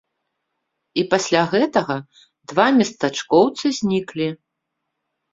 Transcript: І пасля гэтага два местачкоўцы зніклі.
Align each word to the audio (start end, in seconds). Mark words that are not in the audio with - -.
І 1.01 1.01
пасля 1.11 1.41
гэтага 1.51 1.97
два 2.53 2.65
местачкоўцы 2.77 3.65
зніклі. 3.81 4.27